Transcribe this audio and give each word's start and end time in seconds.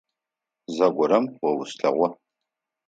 Зэгорэм 0.75 1.25
о 1.47 1.47
услъэгъугъ. 1.61 2.09